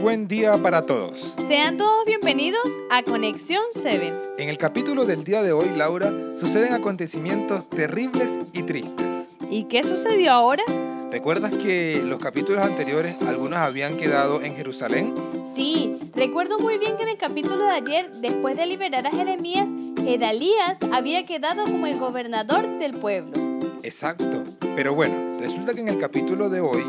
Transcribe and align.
buen 0.00 0.28
día 0.28 0.54
para 0.54 0.82
todos. 0.82 1.34
Sean 1.46 1.78
todos 1.78 2.04
bienvenidos 2.04 2.62
a 2.90 3.02
Conexión 3.02 3.62
7. 3.70 4.12
En 4.38 4.48
el 4.48 4.58
capítulo 4.58 5.04
del 5.04 5.24
día 5.24 5.42
de 5.42 5.52
hoy, 5.52 5.70
Laura, 5.74 6.12
suceden 6.38 6.74
acontecimientos 6.74 7.68
terribles 7.70 8.30
y 8.52 8.62
tristes. 8.62 9.06
¿Y 9.50 9.64
qué 9.64 9.84
sucedió 9.84 10.32
ahora? 10.32 10.62
¿Recuerdas 11.10 11.56
que 11.56 12.02
los 12.04 12.20
capítulos 12.20 12.62
anteriores 12.62 13.16
algunos 13.26 13.58
habían 13.58 13.96
quedado 13.96 14.42
en 14.42 14.54
Jerusalén? 14.54 15.14
Sí, 15.54 15.98
recuerdo 16.14 16.58
muy 16.58 16.78
bien 16.78 16.96
que 16.96 17.04
en 17.04 17.10
el 17.10 17.16
capítulo 17.16 17.64
de 17.64 17.70
ayer, 17.70 18.10
después 18.16 18.56
de 18.56 18.66
liberar 18.66 19.06
a 19.06 19.10
Jeremías, 19.10 19.66
Gedalías 20.02 20.78
había 20.92 21.24
quedado 21.24 21.64
como 21.64 21.86
el 21.86 21.98
gobernador 21.98 22.78
del 22.78 22.92
pueblo. 22.92 23.45
Exacto. 23.86 24.42
Pero 24.74 24.96
bueno, 24.96 25.38
resulta 25.38 25.72
que 25.72 25.80
en 25.80 25.88
el 25.88 25.98
capítulo 25.98 26.50
de 26.50 26.60
hoy, 26.60 26.84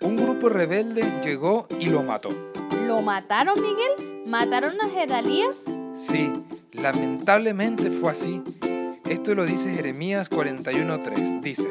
un 0.00 0.16
grupo 0.16 0.48
rebelde 0.48 1.02
llegó 1.24 1.66
y 1.80 1.90
lo 1.90 2.04
mató. 2.04 2.30
¿Lo 2.86 3.02
mataron, 3.02 3.56
Miguel? 3.60 4.22
¿Mataron 4.28 4.80
a 4.80 4.88
Gedalías? 4.88 5.64
Sí, 5.96 6.32
lamentablemente 6.72 7.90
fue 7.90 8.12
así. 8.12 8.42
Esto 9.10 9.34
lo 9.34 9.44
dice 9.44 9.74
Jeremías 9.74 10.30
41.3. 10.30 11.40
Dice, 11.40 11.68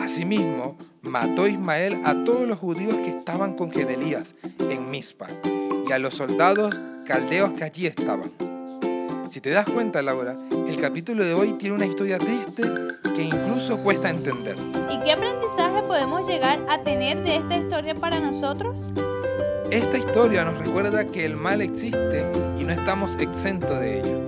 Asimismo, 0.00 0.78
mató 1.02 1.48
Ismael 1.48 2.00
a 2.04 2.22
todos 2.22 2.46
los 2.46 2.58
judíos 2.58 2.94
que 2.98 3.10
estaban 3.10 3.56
con 3.56 3.72
Gedalías 3.72 4.36
en 4.60 4.92
Mizpa 4.92 5.26
y 5.88 5.90
a 5.90 5.98
los 5.98 6.14
soldados 6.14 6.72
caldeos 7.04 7.52
que 7.54 7.64
allí 7.64 7.86
estaban. 7.86 8.47
Si 9.30 9.42
te 9.42 9.50
das 9.50 9.68
cuenta, 9.68 10.00
Laura, 10.00 10.34
el 10.68 10.80
capítulo 10.80 11.22
de 11.22 11.34
hoy 11.34 11.52
tiene 11.54 11.76
una 11.76 11.84
historia 11.84 12.18
triste 12.18 12.62
que 13.14 13.24
incluso 13.24 13.76
cuesta 13.78 14.08
entender. 14.08 14.56
¿Y 14.90 14.98
qué 15.00 15.12
aprendizaje 15.12 15.82
podemos 15.86 16.26
llegar 16.26 16.64
a 16.68 16.82
tener 16.82 17.22
de 17.22 17.36
esta 17.36 17.56
historia 17.58 17.94
para 17.94 18.20
nosotros? 18.20 18.94
Esta 19.70 19.98
historia 19.98 20.44
nos 20.46 20.56
recuerda 20.56 21.06
que 21.06 21.26
el 21.26 21.36
mal 21.36 21.60
existe 21.60 22.24
y 22.58 22.64
no 22.64 22.72
estamos 22.72 23.16
exentos 23.20 23.78
de 23.80 24.00
ello. 24.00 24.18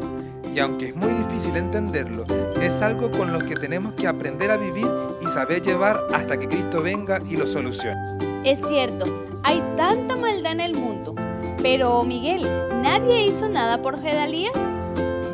Y 0.55 0.61
aunque 0.61 0.89
es 0.89 0.97
muy 0.97 1.13
difícil 1.13 1.57
entenderlo, 1.57 2.27
es 2.61 2.83
algo 2.83 3.11
con 3.11 3.33
lo 3.33 3.39
que 3.39 3.55
tenemos 3.55 3.95
que 3.95 4.07
aprender 4.07 4.51
a 4.51 4.59
vivir 4.59 4.87
y 5.23 5.29
saber 5.29 5.63
llevar 5.63 5.99
hasta 6.13 6.37
que 6.37 6.47
Cristo 6.47 6.83
venga 6.83 7.21
y 7.27 7.39
lo 7.39 7.47
solucione. 7.47 8.01
Es 8.45 8.61
cierto, 8.67 9.07
hay 9.45 9.63
tanta 9.77 10.17
maldad 10.17 10.53
en 10.53 10.61
el 10.61 10.75
mundo. 10.75 11.15
Pero, 11.63 12.03
Miguel, 12.05 12.43
¿nadie 12.83 13.27
hizo 13.27 13.49
nada 13.49 13.83
por 13.83 14.01
Gedalías? 14.01 14.77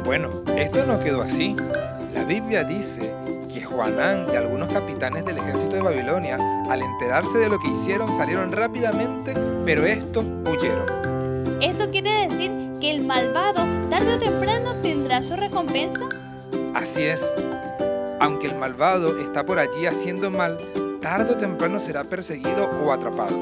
Bueno, 0.05 0.29
esto 0.57 0.85
no 0.85 0.99
quedó 0.99 1.23
así. 1.23 1.55
La 2.13 2.25
Biblia 2.25 2.65
dice 2.65 3.15
que 3.53 3.63
Juanán 3.63 4.27
y 4.33 4.37
algunos 4.37 4.73
capitanes 4.73 5.25
del 5.25 5.39
ejército 5.39 5.77
de 5.77 5.83
Babilonia, 5.83 6.37
al 6.69 6.83
enterarse 6.83 7.39
de 7.39 7.49
lo 7.49 7.59
que 7.59 7.69
hicieron, 7.69 8.13
salieron 8.13 8.51
rápidamente, 8.51 9.35
pero 9.65 9.85
estos 9.85 10.25
huyeron. 10.45 11.63
¿Esto 11.63 11.89
quiere 11.91 12.29
decir 12.29 12.53
que 12.81 12.91
el 12.91 13.05
malvado 13.05 13.65
tarde 13.89 14.15
o 14.15 14.19
temprano 14.19 14.75
tendrá 14.83 15.23
su 15.23 15.37
recompensa? 15.37 16.09
Así 16.75 17.03
es. 17.03 17.25
Aunque 18.21 18.49
el 18.49 18.57
malvado 18.57 19.19
está 19.19 19.47
por 19.47 19.59
allí 19.59 19.87
haciendo 19.87 20.31
mal, 20.31 20.59
tarde 21.01 21.35
o 21.35 21.37
temprano 21.37 21.79
será 21.79 22.05
perseguido 22.05 22.69
o 22.85 22.93
atrapado. 22.93 23.39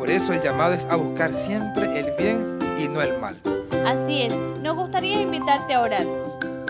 Por 0.00 0.08
eso 0.08 0.32
el 0.32 0.40
llamado 0.40 0.72
es 0.72 0.86
a 0.86 0.96
buscar 0.96 1.34
siempre 1.34 2.00
el 2.00 2.16
bien 2.16 2.58
y 2.78 2.88
no 2.88 3.02
el 3.02 3.18
mal. 3.18 3.36
Así 3.84 4.22
es, 4.22 4.34
nos 4.62 4.74
gustaría 4.74 5.20
invitarte 5.20 5.74
a 5.74 5.82
orar. 5.82 6.06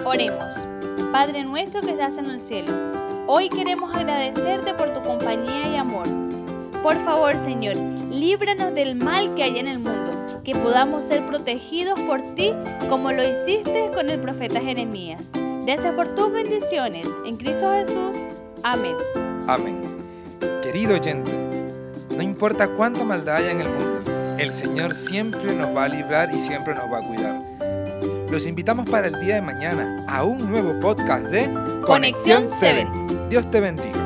Oremos. 0.04 0.52
Padre 1.12 1.44
nuestro 1.44 1.80
que 1.80 1.92
estás 1.92 2.18
en 2.18 2.28
el 2.28 2.40
cielo, 2.40 2.72
hoy 3.28 3.48
queremos 3.48 3.94
agradecerte 3.94 4.74
por 4.74 4.92
tu 4.92 5.02
compañía 5.02 5.68
y 5.68 5.76
amor. 5.76 6.08
Por 6.82 6.96
favor, 7.04 7.36
Señor, 7.36 7.76
líbranos 8.10 8.74
del 8.74 8.96
mal 8.96 9.32
que 9.36 9.44
hay 9.44 9.60
en 9.60 9.68
el 9.68 9.78
mundo, 9.78 10.10
que 10.42 10.56
podamos 10.56 11.04
ser 11.04 11.24
protegidos 11.24 12.00
por 12.00 12.20
ti 12.34 12.52
como 12.88 13.12
lo 13.12 13.22
hiciste 13.22 13.92
con 13.94 14.10
el 14.10 14.18
profeta 14.18 14.60
Jeremías. 14.60 15.30
Gracias 15.62 15.94
por 15.94 16.16
tus 16.16 16.32
bendiciones. 16.32 17.06
En 17.24 17.36
Cristo 17.36 17.70
Jesús. 17.70 18.26
Amén. 18.64 18.96
Amén. 19.46 19.80
Querido 20.62 20.94
oyente, 20.94 21.49
no 22.16 22.22
importa 22.22 22.68
cuánta 22.68 23.04
maldad 23.04 23.36
haya 23.36 23.50
en 23.52 23.60
el 23.60 23.68
mundo, 23.68 24.36
el 24.38 24.52
Señor 24.52 24.94
siempre 24.94 25.54
nos 25.54 25.74
va 25.76 25.84
a 25.84 25.88
librar 25.88 26.32
y 26.34 26.40
siempre 26.40 26.74
nos 26.74 26.90
va 26.90 26.98
a 26.98 27.02
cuidar. 27.02 27.40
Los 28.30 28.46
invitamos 28.46 28.88
para 28.88 29.08
el 29.08 29.20
día 29.20 29.36
de 29.36 29.42
mañana 29.42 30.04
a 30.08 30.24
un 30.24 30.50
nuevo 30.50 30.78
podcast 30.80 31.24
de 31.26 31.52
Conexión 31.84 32.48
7. 32.48 32.86
Dios 33.28 33.50
te 33.50 33.60
bendiga. 33.60 33.99